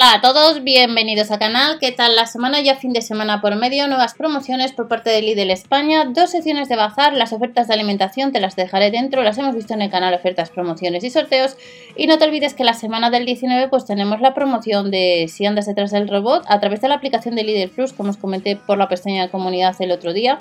[0.00, 1.80] Hola a todos, bienvenidos al canal.
[1.80, 2.60] ¿Qué tal la semana?
[2.60, 6.68] Ya fin de semana por medio, nuevas promociones por parte de Lidl España, dos secciones
[6.68, 9.90] de bazar, las ofertas de alimentación te las dejaré dentro, las hemos visto en el
[9.90, 11.56] canal ofertas, promociones y sorteos.
[11.96, 15.46] Y no te olvides que la semana del 19 pues tenemos la promoción de si
[15.46, 18.54] andas detrás del robot a través de la aplicación de Lidl Plus, como os comenté
[18.54, 20.38] por la pestaña de comunidad el otro día.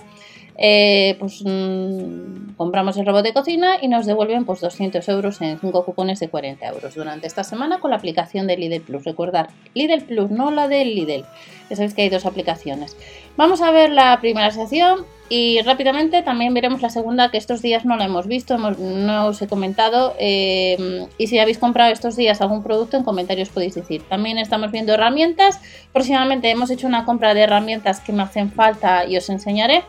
[0.60, 5.60] Eh, pues mm, compramos el robot de cocina y nos devuelven pues 200 euros en
[5.60, 9.04] 5 cupones de 40 euros durante esta semana con la aplicación de Lidl Plus.
[9.04, 11.26] Recordar, Lidl Plus, no la de Lidl.
[11.70, 12.98] Ya sabéis que hay dos aplicaciones.
[13.36, 17.86] Vamos a ver la primera sección y rápidamente también veremos la segunda que estos días
[17.86, 20.16] no la hemos visto, no os he comentado.
[20.20, 24.04] Eh, y si habéis comprado estos días algún producto en comentarios podéis decir.
[24.08, 25.60] También estamos viendo herramientas.
[25.92, 29.84] Próximamente hemos hecho una compra de herramientas que me hacen falta y os enseñaré.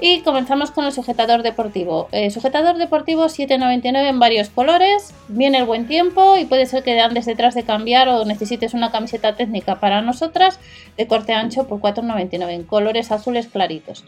[0.00, 2.08] Y comenzamos con el sujetador deportivo.
[2.12, 5.14] Eh, sujetador deportivo 7,99 en varios colores.
[5.28, 8.90] Viene el buen tiempo y puede ser que andes detrás de cambiar o necesites una
[8.90, 10.60] camiseta técnica para nosotras
[10.96, 14.04] de corte ancho por 4,99 en colores azules claritos.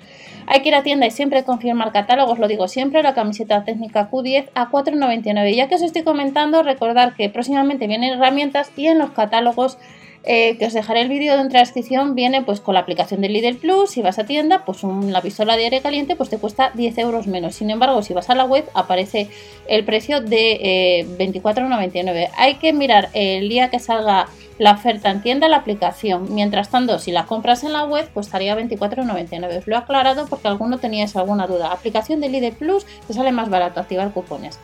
[0.47, 4.11] Hay que ir a tienda y siempre confirmar catálogos, lo digo siempre, la camiseta técnica
[4.11, 5.55] Q10 a 4,99.
[5.55, 9.79] Ya que os estoy comentando, recordar que próximamente vienen herramientas y en los catálogos
[10.23, 13.31] eh, que os dejaré el vídeo de la descripción, viene pues con la aplicación de
[13.31, 16.73] Lidl Plus, si vas a tienda, pues una pistola de aire caliente pues te cuesta
[16.75, 17.55] 10 euros menos.
[17.55, 19.29] Sin embargo, si vas a la web aparece
[19.67, 22.17] el precio de 24,99.
[22.17, 26.35] Eh, Hay que mirar el día que salga la oferta en tienda la aplicación.
[26.35, 29.59] Mientras tanto, si la compras en la web, pues estaría 24,99.
[29.59, 31.73] Os lo he aclarado porque alguno teníais alguna duda.
[31.73, 34.59] Aplicación de Lidl Plus te sale más barato activar cupones.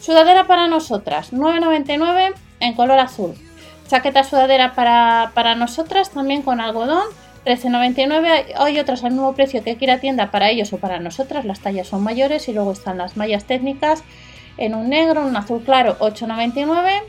[0.00, 3.34] Sudadera para nosotras, 9,99 en color azul.
[3.88, 7.04] Chaqueta sudadera para, nosotras también con algodón.
[7.44, 8.54] 13,99.
[8.56, 11.44] Hay otras al mismo precio que ir a tienda para ellos o para nosotras.
[11.44, 14.02] Las tallas son mayores y luego están las mallas técnicas
[14.56, 17.02] en un negro, un azul claro, 8,99.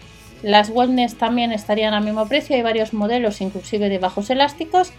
[0.43, 2.55] Las wellness también estarían al mismo precio.
[2.55, 4.91] Hay varios modelos, inclusive de bajos elásticos.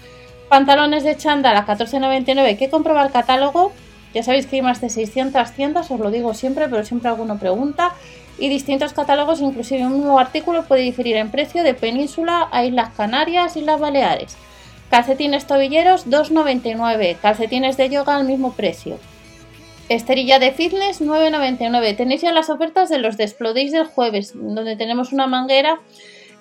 [0.49, 2.39] Pantalones de chándal a 14,99.
[2.39, 3.73] Hay que comprobar el catálogo.
[4.15, 7.39] Ya sabéis que hay más de 600 tiendas, os lo digo siempre, pero siempre alguno
[7.39, 7.93] pregunta
[8.39, 12.91] y distintos catálogos, inclusive un nuevo artículo puede diferir en precio de Península a Islas
[12.97, 14.37] Canarias y las Baleares.
[14.91, 18.99] Calcetines tobilleros 2,99, calcetines de yoga al mismo precio.
[19.89, 21.97] Esterilla de fitness 9,99.
[21.97, 25.81] Tenéis ya las ofertas de los Desplodéis del jueves, donde tenemos una manguera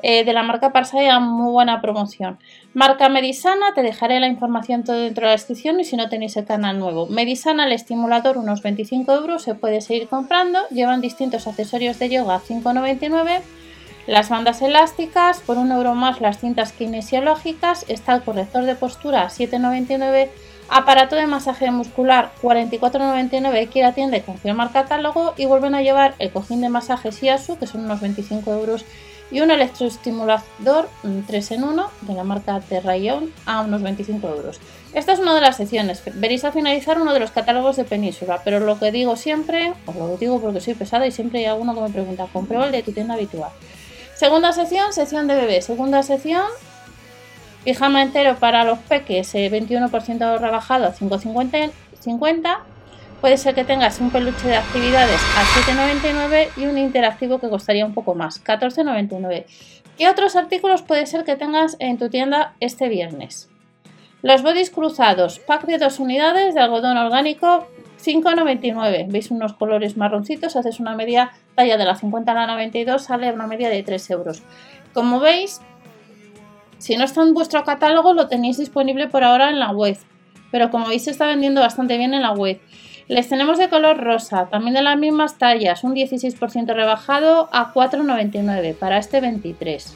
[0.01, 2.37] eh, de la marca Parsaya, muy buena promoción.
[2.73, 6.35] Marca Medisana, te dejaré la información todo dentro de la descripción y si no tenéis
[6.37, 7.07] el canal nuevo.
[7.07, 10.59] Medisana, el estimulador, unos 25 euros, se puede seguir comprando.
[10.69, 13.41] Llevan distintos accesorios de yoga, 5,99.
[14.07, 17.85] Las bandas elásticas, por un euro más las cintas kinesiológicas.
[17.89, 20.29] Está el corrector de postura, 7,99.
[20.69, 25.81] Aparato de masaje muscular 44,99 que ir a tienda y confirmar catálogo y vuelven a
[25.81, 28.85] llevar el cojín de masaje Siasu que son unos 25 euros
[29.31, 30.89] y un electroestimulador
[31.27, 34.59] 3 en 1 de la marca Terrayon a unos 25 euros.
[34.93, 36.01] Esta es una de las secciones.
[36.15, 39.95] Veréis al finalizar uno de los catálogos de Península, pero lo que digo siempre, os
[39.95, 42.83] lo digo porque soy pesada y siempre hay alguno que me pregunta, comprueba el de
[42.83, 43.51] tu tienda habitual.
[44.15, 45.61] Segunda sección, sección de bebé.
[45.61, 46.45] Segunda sección,
[47.65, 52.59] pijama entero para los peques, 21% eh, rebajado a 5,50
[53.19, 57.85] Puede ser que tengas un peluche de actividades a 7,99 y un interactivo que costaría
[57.85, 59.45] un poco más, 14,99.
[59.97, 63.49] ¿Qué otros artículos puede ser que tengas en tu tienda este viernes?
[64.21, 67.67] Los bodys cruzados, pack de dos unidades de algodón orgánico,
[68.03, 69.07] 5,99.
[69.07, 70.55] ¿Veis unos colores marroncitos?
[70.55, 74.09] Haces una media talla de la 50 a la 92, sale una media de 3
[74.11, 74.43] euros.
[74.93, 75.61] Como veis,
[76.77, 79.97] si no está en vuestro catálogo, lo tenéis disponible por ahora en la web.
[80.51, 82.59] Pero como veis, se está vendiendo bastante bien en la web.
[83.07, 88.75] Les tenemos de color rosa, también de las mismas tallas, un 16% rebajado a 4,99
[88.75, 89.95] para este 23.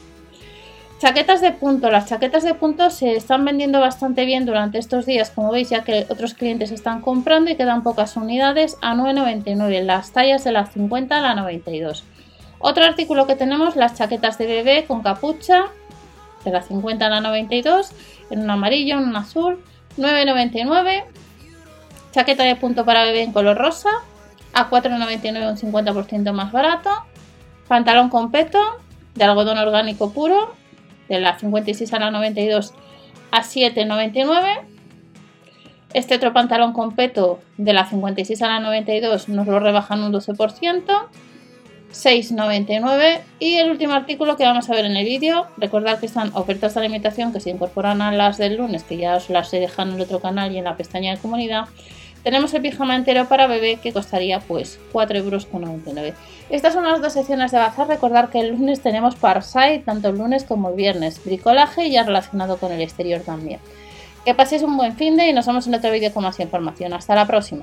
[1.00, 1.90] Chaquetas de punto.
[1.90, 5.82] Las chaquetas de punto se están vendiendo bastante bien durante estos días, como veis, ya
[5.82, 9.82] que otros clientes están comprando y quedan pocas unidades a 9,99.
[9.82, 12.04] Las tallas de la 50 a la 92.
[12.58, 15.68] Otro artículo que tenemos, las chaquetas de bebé con capucha,
[16.44, 17.92] de la 50 a la 92,
[18.30, 19.62] en un amarillo, en un azul,
[19.98, 21.04] 9,99.
[22.12, 23.90] Chaqueta de punto para bebé en color rosa,
[24.52, 26.90] a 4,99 un 50% más barato.
[27.68, 28.58] Pantalón con peto
[29.14, 30.54] de algodón orgánico puro,
[31.08, 32.72] de la 56 a la 92
[33.30, 34.60] a 7,99.
[35.92, 40.12] Este otro pantalón con peto de la 56 a la 92 nos lo rebajan un
[40.12, 41.06] 12%.
[41.92, 46.30] 6,99 y el último artículo que vamos a ver en el vídeo recordad que están
[46.34, 49.60] ofertas de alimentación que se incorporan a las del lunes que ya os las he
[49.60, 51.66] dejado en el otro canal y en la pestaña de comunidad
[52.22, 56.14] tenemos el pijama entero para bebé que costaría pues 4,99 euros.
[56.50, 57.88] Estas son las dos secciones de bazar.
[57.88, 61.24] Recordar que el lunes tenemos Parsite, tanto el lunes como el viernes.
[61.24, 63.60] Bricolaje ya relacionado con el exterior también.
[64.24, 66.92] Que paséis un buen fin de y nos vemos en otro vídeo con más información.
[66.92, 67.62] Hasta la próxima.